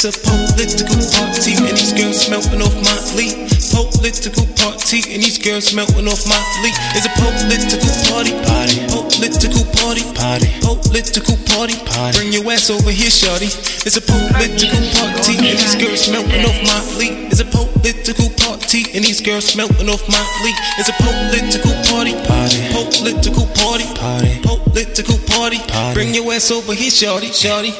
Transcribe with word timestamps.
It's 0.00 0.16
a 0.16 0.24
political 0.24 0.96
party, 1.12 1.60
and 1.60 1.76
these 1.76 1.92
girls 1.92 2.24
melting 2.32 2.64
off 2.64 2.72
my 2.80 2.96
lead. 3.12 3.36
Political 3.68 4.48
party, 4.56 5.04
and 5.12 5.20
these 5.20 5.36
girls 5.36 5.76
melting 5.76 6.08
off 6.08 6.24
my 6.24 6.40
lead. 6.64 6.72
It's 6.96 7.04
a 7.04 7.12
political 7.20 7.84
party, 8.08 8.32
party. 8.48 8.80
Political 8.88 9.60
party, 9.76 10.00
party. 10.16 10.48
Political 10.64 11.36
party, 11.52 11.76
party. 11.84 12.16
Bring 12.16 12.32
your 12.32 12.48
ass 12.48 12.72
over 12.72 12.88
here, 12.88 13.12
shawty. 13.12 13.52
It's 13.84 13.92
a 13.92 14.00
political 14.00 14.80
party, 14.96 15.36
and 15.36 15.60
these 15.60 15.76
girls 15.76 16.08
melting 16.08 16.48
off 16.48 16.56
my 16.64 16.80
lead. 16.96 17.28
It's 17.28 17.44
a 17.44 17.48
political 17.52 18.32
party, 18.40 18.88
and 18.96 19.04
these 19.04 19.20
girls 19.20 19.52
melting 19.52 19.92
off 19.92 20.00
my 20.08 20.24
lead. 20.40 20.56
It's 20.80 20.88
a 20.88 20.96
political 20.96 21.76
party, 21.92 22.16
party. 22.24 22.56
Political 22.72 23.44
party, 23.52 23.84
party. 24.00 24.32
Political 24.48 25.18
party, 25.28 25.60
party. 25.68 25.92
Bring 25.92 26.16
your 26.16 26.32
ass 26.32 26.48
over 26.48 26.72
here, 26.72 26.88
shawty, 26.88 27.36
shawty. 27.36 27.76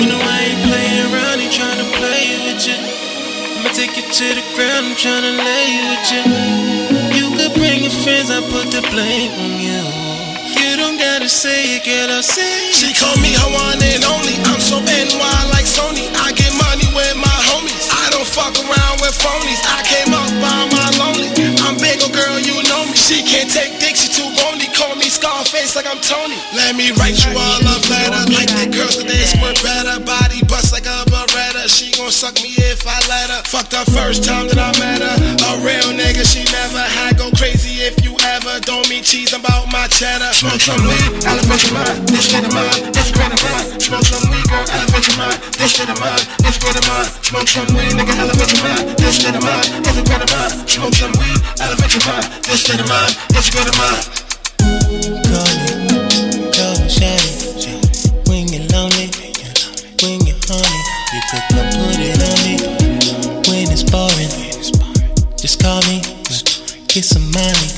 You 0.00 0.08
know 0.08 0.18
I 0.18 0.40
ain't 0.40 0.62
playing 0.64 1.12
around 1.12 1.33
take 3.94 4.06
you 4.06 4.12
to 4.12 4.34
the 4.34 4.46
ground, 4.56 4.86
I'm 4.90 4.96
trying 4.96 5.22
to 5.22 5.34
lay 5.38 5.68
with 5.86 6.06
you. 6.10 6.22
You 7.14 7.26
could 7.36 7.54
bring 7.54 7.82
your 7.82 7.94
friends, 8.02 8.30
I 8.30 8.42
put 8.50 8.70
the 8.74 8.82
blame 8.90 9.30
on 9.38 9.54
you. 9.62 9.82
You 10.50 10.76
don't 10.76 10.98
gotta 10.98 11.28
say 11.28 11.78
it, 11.78 11.86
girl, 11.86 12.10
I'll 12.10 12.22
say 12.22 12.42
it. 12.42 12.74
She 12.74 12.90
call 12.94 13.14
me 13.22 13.30
her 13.38 13.50
one 13.54 13.78
and 13.78 14.02
only. 14.10 14.34
I'm 14.50 14.58
so 14.58 14.82
NY 14.82 15.34
like 15.54 15.66
Sony. 15.66 16.10
I 16.10 16.34
get 16.34 16.50
money 16.58 16.88
with 16.90 17.14
my 17.14 17.38
homies. 17.54 17.86
I 17.90 18.10
don't 18.10 18.26
fuck 18.26 18.54
around 18.58 18.96
with 18.98 19.14
phonies. 19.14 19.62
I 19.62 19.82
came 19.86 20.10
up 20.10 20.30
by 20.42 20.58
my 20.74 20.88
lonely. 20.98 21.30
I'm 21.62 21.78
big, 21.78 22.02
oh 22.02 22.10
girl, 22.10 22.38
you 22.42 22.58
know 22.66 22.82
me. 22.90 22.96
She 22.98 23.22
can't 23.22 23.50
take 23.50 23.78
dick, 23.78 23.94
she 23.94 24.10
too 24.10 24.26
bony. 24.42 24.66
Call 24.74 24.96
me 24.96 25.06
Scarface 25.06 25.76
like 25.76 25.86
I'm 25.86 26.00
Tony. 26.02 26.38
Let 26.56 26.74
me 26.74 26.90
write 26.98 27.14
you 27.22 27.30
all 27.36 27.58
love 27.62 27.83
gon' 32.04 32.12
suck 32.12 32.36
me 32.44 32.52
if 32.68 32.84
I 32.84 33.00
let 33.08 33.32
her. 33.32 33.40
Fuck 33.48 33.72
the 33.72 33.80
first 33.96 34.28
time 34.28 34.44
that 34.52 34.60
I 34.60 34.68
met 34.76 35.00
her. 35.00 35.16
A 35.16 35.52
real 35.64 35.88
nigga 35.96 36.20
she 36.20 36.44
never 36.52 36.84
had. 36.84 37.16
Go 37.16 37.32
crazy 37.32 37.80
if 37.80 37.96
you 38.04 38.12
ever. 38.36 38.60
Don't 38.60 38.84
mean 38.92 39.00
cheese, 39.00 39.32
I'm 39.32 39.40
about 39.40 39.72
my 39.72 39.88
cheddar. 39.88 40.28
Smoke 40.36 40.60
some 40.60 40.84
weed, 40.84 41.24
elevate 41.24 41.64
your 41.64 41.72
mind. 41.80 42.04
This 42.04 42.28
shit 42.28 42.44
of 42.44 42.52
mind, 42.52 42.92
this 42.92 43.08
great 43.08 43.32
of 43.32 43.40
mine. 43.40 43.80
Smoke 43.80 44.04
some 44.04 44.20
weed, 44.28 44.44
girl, 44.52 44.68
elevate 44.68 45.06
your 45.08 45.16
mind. 45.16 45.38
This 45.56 45.72
shit 45.72 45.88
of 45.88 45.96
mind, 45.96 46.22
this 46.44 46.56
great 46.60 46.76
of 46.76 46.84
mine. 46.84 47.08
Smoke 47.24 47.48
some 47.48 47.68
weed, 47.72 47.92
nigga, 47.96 48.14
elevate 48.20 48.52
your 48.52 48.60
mind. 48.68 48.84
This 49.00 49.14
shit 49.16 49.32
of 49.32 49.40
mind, 49.40 49.64
this 49.80 49.96
great 50.04 50.20
of 50.20 50.28
mine. 50.28 50.52
Smoke 50.68 50.94
some 51.00 51.14
weed, 51.16 51.40
elevate 51.56 51.92
your 51.96 52.04
mind. 52.04 52.26
This 52.44 52.60
shit 52.68 52.80
of 52.84 52.88
mind, 52.92 53.12
this 53.32 53.48
great 53.48 53.64
of 53.64 53.76
mine. 53.80 54.04
Call 55.24 55.48
me, 55.56 56.52
call 56.52 56.76
me. 56.84 57.43
Just 65.44 65.60
call 65.60 65.76
me, 65.92 66.00
get 66.88 67.04
some 67.04 67.28
money. 67.36 67.68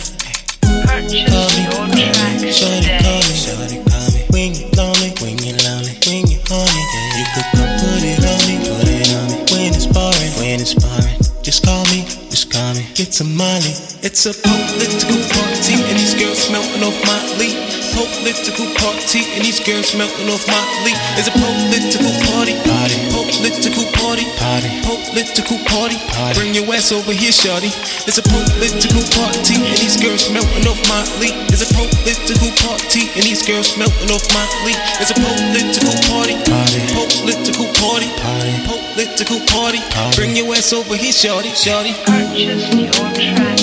Purchase 0.87 1.27
Call 1.27 1.51
me, 1.91 2.07
shorty 2.55 2.95
call 3.03 3.19
me, 3.27 3.35
shorty 3.35 3.83
call 3.91 4.07
me. 4.15 4.23
When 4.31 4.55
you're 4.55 4.71
lonely, 4.79 5.11
when 5.19 5.35
you're 5.43 5.59
lonely, 5.67 5.99
when 6.07 6.31
you're 6.31 6.39
horny, 6.47 6.83
yeah, 6.95 7.19
you 7.19 7.27
could 7.35 7.49
come 7.59 7.73
put 7.83 8.07
it 8.07 8.23
on 8.23 8.39
me, 8.47 8.55
put 8.63 8.87
it 8.87 9.11
on 9.19 9.27
me. 9.35 9.39
When 9.51 9.75
it's 9.75 9.87
boring, 9.91 10.31
when 10.39 10.61
it's 10.63 10.79
boring, 10.79 11.19
just 11.43 11.67
call 11.67 11.83
me, 11.91 12.07
just 12.31 12.53
call 12.55 12.73
me, 12.75 12.87
get 12.95 13.13
some 13.13 13.35
money. 13.35 13.75
It's 13.99 14.27
a 14.27 14.35
political 14.47 15.19
party, 15.35 15.75
and 15.75 15.99
these 15.99 16.15
girls 16.15 16.47
melting 16.47 16.87
off 16.87 16.95
my 17.03 17.19
lead. 17.35 17.86
Political 17.97 18.77
party, 18.77 19.25
and 19.33 19.41
these 19.41 19.57
girls 19.65 19.97
melting 19.97 20.29
off 20.29 20.45
my 20.45 20.61
lead. 20.85 21.01
It's 21.17 21.33
a 21.33 21.33
political 21.33 22.13
party, 22.29 22.53
party, 22.69 22.97
political 23.09 23.89
party, 23.97 24.29
party, 24.37 24.69
political 24.85 25.57
party, 25.65 25.97
party. 26.13 26.37
Bring 26.37 26.53
your 26.53 26.69
ass 26.77 26.93
over 26.93 27.17
here, 27.17 27.33
shorty. 27.33 27.73
It's 28.05 28.21
a 28.21 28.25
political 28.29 29.01
party, 29.17 29.57
and 29.65 29.81
these 29.81 29.97
girls 29.97 30.29
melting 30.29 30.69
off 30.69 30.77
my 30.93 31.09
lead. 31.25 31.33
It's 31.49 31.65
a 31.65 31.69
political 31.73 32.53
party, 32.61 33.09
and 33.17 33.25
these 33.25 33.41
girls 33.41 33.73
melting 33.81 34.13
off 34.13 34.29
my 34.37 34.45
lead. 34.69 34.77
It's 35.01 35.09
a 35.09 35.17
political 35.17 35.97
party, 36.13 36.37
party, 36.45 36.81
political 36.93 37.65
party, 37.81 38.13
party, 38.21 38.53
political 38.93 39.41
party, 39.49 39.81
party. 39.97 40.17
Bring 40.21 40.37
your 40.37 40.53
ass 40.53 40.77
over 40.77 41.01
here, 41.01 41.17
shorty, 41.17 41.49
shorty. 41.57 41.97
Purchase 42.05 42.69
your 42.77 42.93
tracks 42.93 43.56